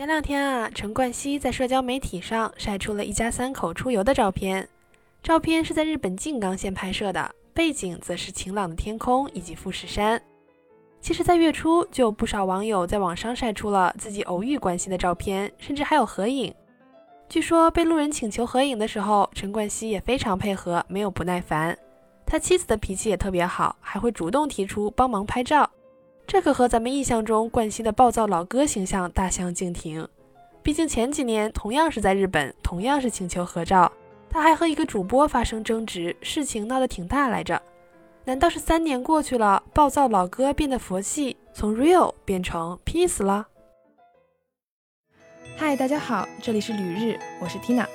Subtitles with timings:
[0.00, 4.66] 前两天啊，陈冠希在社交媒体上晒出了一家三口出游的照片。
[5.22, 10.18] 照片是在日本静冈县拍摄的，背景则是晴朗的天空以及富士山。
[11.02, 16.54] 其实，在月初就有不少网友在网上晒出了自己偶遇关系的照片，甚至还有合影。
[17.28, 21.76] 据说被路人请求合影的时候，陈冠希也非常配合，没有不耐烦。
[22.24, 25.70] 他妻子的脾气也特别好，还会主动提出帮忙拍照。
[26.30, 30.06] 这可和咱们印象中冠希的暴躁老哥形象大相径庭。
[30.62, 33.90] 毕竟前几年同样是在日本，同样是请求合照，
[34.30, 37.60] 他还和一个主播发生争执，事情闹得挺大来着。
[38.26, 43.48] 难道是三年过去了，暴躁老哥变得佛系，从 real 变成 peace 了？
[45.56, 47.88] 嗨，大家好，这里是旅日，我是 Tina。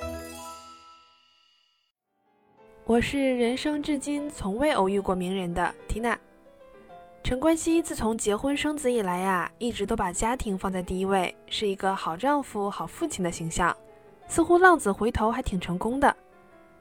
[2.84, 6.18] 我是人生至今从未偶遇过名人的 Tina。
[7.26, 13.76] 陈冠希自从结婚生子以来呀，一直都把家庭放在第一位，是一个好丈夫、好父亲的形象，
[14.28, 16.16] 似乎浪子回头还挺成功的。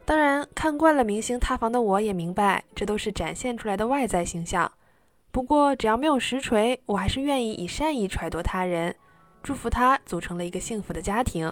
[0.06, 4.72] 当然，看惯了明星塌房的我也明白，这都是展现出来的外在形象。
[5.32, 8.96] 不过，只要没有实锤，我还是愿意以善意揣度他人，
[9.42, 11.52] 祝福他组成了一个幸福的家庭。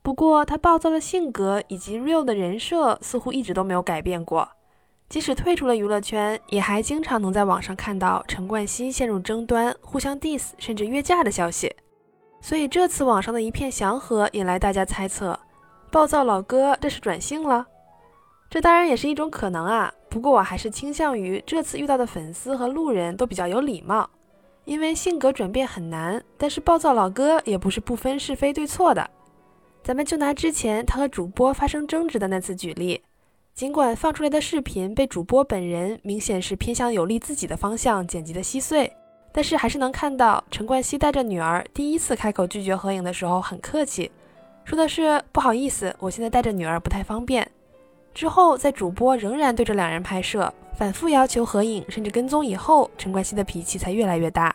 [0.00, 4.48] 不过，他暴躁的性格以及 real 的人设似乎一直都没有改变过。
[5.08, 11.74] 即使退出了娱乐圈，也还经常能在网上看到陈冠希陷入争端、互相 diss 甚至约架的消息。
[12.40, 15.38] 所以这次网上的一片祥和，引来大家猜测：
[15.90, 17.66] 暴躁老哥这是转性了？
[18.50, 19.92] 这当然也是一种可能啊。
[20.08, 24.08] 不过我还是倾向于这次遇到的粉丝和路人都比较有礼貌，
[24.64, 29.08] 因为性格转变很难，但是暴躁老哥也不是不分是非对错的。
[29.82, 33.02] 咱们就拿之前他和主播发生争执的那次举例。
[33.56, 38.94] 尽管放出来的视频被主播本人明显是偏向有利自己的方向剪辑的稀碎，
[39.32, 44.10] 但是还是能看到陈冠希带着女儿第一次开口拒绝合影的时候很客气，
[44.66, 47.50] 说的是不好意思，我现在带着女儿不太方便。
[48.12, 54.54] 之后在主播仍然对着两人拍摄，反复要求合影，甚至跟踪以后，陈冠希的脾气才越来越大。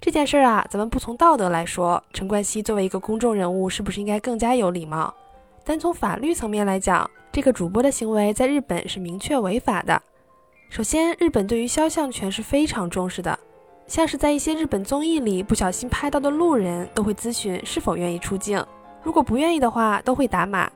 [0.00, 5.12] 这件事儿啊，咱们不从道德来说，陈冠希作为一个公众人物，是不是应该更加有礼貌？
[5.62, 10.02] 单从法律层面来讲，这个主播的行为在日本是明确违法的。
[10.70, 13.38] 首先，日本对于肖像权是非常重视的，
[13.86, 18.60] 像是在一些日本综艺里不小心拍到的路人，都会咨询是否愿意出镜，
[19.04, 20.68] 如果不愿意的话，都会打码。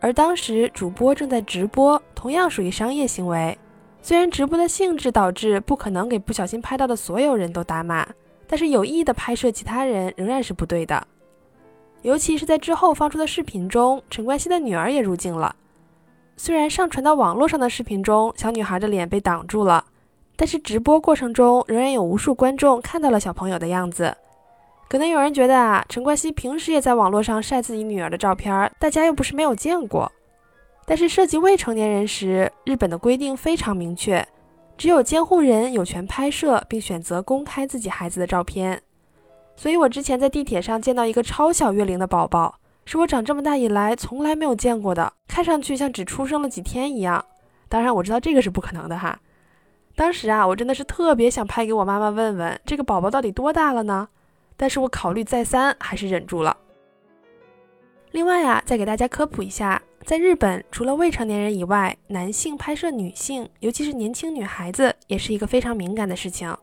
[0.00, 3.56] 而当时主播正在直播，同样属于商业行为。
[4.02, 8.04] 虽然直播的性质导致不可能给不小心拍到的所有人都打码，
[8.48, 11.06] 但是有意的拍摄其他人仍然是不对的。
[12.02, 15.54] 尤其是在之后放出的视频中，陈冠希的女儿也入镜了。
[16.36, 19.84] 虽然上传到网络上的视频中，小女孩的脸被挡住了，
[20.36, 24.14] 但是直播过程中仍然有无数观众看到了小朋友的样子。
[24.88, 30.12] 可能有人觉得啊，陈冠希平时也在网络上晒自己女儿的照片，大家又不是没有见过。
[30.84, 34.24] 但是涉及未成年人时，日本的规定非常明确，
[34.76, 38.80] 只有监护人有权拍摄并选择公开自己孩子的照片。
[39.56, 47.22] 所以，我之前在地铁上见到一个超小月龄的宝宝，是我长这么大以来从来没有见过的，看上去像只出生了几天一样。
[47.68, 49.18] 当然，我知道这个是不可能的哈。
[49.96, 54.08] 当时啊，我真的是特别想拍给我妈妈问问，这个宝宝到底多大了呢？
[54.56, 56.56] 但是我考虑再三，还是忍住了。
[58.12, 66.56] 另外啊，再给大家科普一下，在日本，除了未成年人以外，男性拍摄女性，尤其是年轻女孩子，也是一个非常敏感的事情。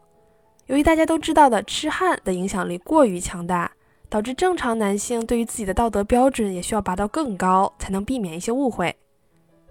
[0.67, 3.69] 由于大家都知道的痴汉的影响力过于强大，
[4.13, 8.95] 导致正常男性对于自己的道德标准也需要拔到更高，才能避免一些误会。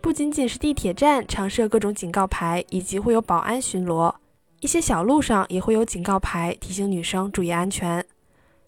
[0.01, 4.13] 不仅仅是地铁站常设各种警告牌，以及会有保安巡逻，
[4.59, 8.05] 一些小路上也会有警告牌提醒女生注意安全。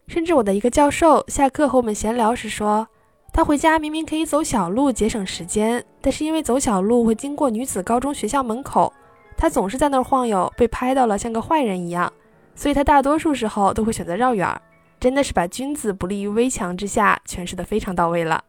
[0.07, 2.87] 甚至我的一个教授下课和我们闲聊时说，
[3.33, 8.93] 他回家明明可以走小路节省时间，但是因为走小路会经过女子高中学校门口。
[9.35, 12.13] 他总是在那儿晃悠，被拍到了像个坏人一样，
[12.55, 14.61] 所以他大多数时候都会选择绕远儿。
[15.05, 18.43] 真的是把君子不立于危墙之下诠释的非常到位了。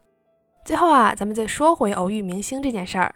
[0.64, 3.14] 最后啊，咱们再说回偶遇明星这件事儿，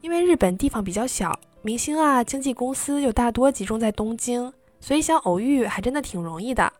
[0.00, 6.72] 因为日本地方比较小，明星啊经纪公司又大多集中在东京，所以想偶遇还真的挺容易的。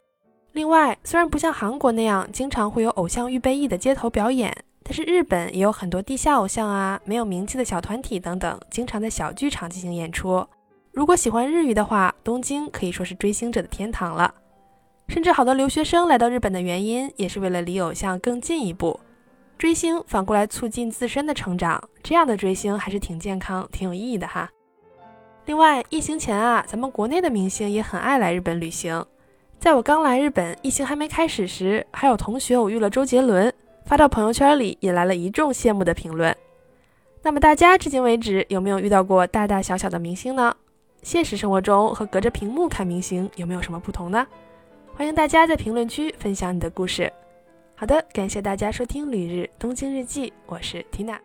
[0.50, 4.52] 另外，虽然不像韩国那样经常会有偶像预备役的街头表演。
[4.82, 10.44] 但是日本也有很多地下偶像啊，没有名气的小团体等等，经常在小剧场进行演出。
[10.90, 14.34] 如果喜欢日语的话，东京可以说是追星者的天堂了。
[15.12, 18.98] 甚至好多留学生来到日本的原因，也是为了离偶像更进一步。
[19.58, 24.48] 追星反过来促进自身的成长，这样的追星还是挺健康、挺有意义的哈。
[25.44, 29.04] 另外，疫情前啊，咱们国内的明星也很爱来日本旅行。
[29.58, 33.52] 在我刚来日本，疫情还没开始时，还有同学偶遇了周杰伦，
[33.84, 36.34] 发到朋友圈里，引来了一众羡慕的评论。
[37.22, 40.56] 那么大家至今为止有没有遇到过大大小小的明星呢？
[41.02, 44.26] 现实生活中和隔着屏幕看明星有没有什么不同呢？
[44.94, 47.10] 欢迎大家在评论区分享你的故事。
[47.74, 51.18] 好的，感谢大家收听《旅日东京日记》，我是缇娜。